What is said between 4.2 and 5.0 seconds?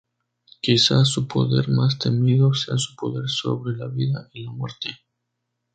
y la muerte.